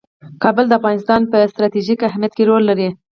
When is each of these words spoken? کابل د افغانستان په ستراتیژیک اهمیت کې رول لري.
کابل 0.43 0.65
د 0.67 0.73
افغانستان 0.79 1.21
په 1.31 1.37
ستراتیژیک 1.51 1.99
اهمیت 2.09 2.33
کې 2.35 2.43
رول 2.49 2.63
لري. 2.69 2.89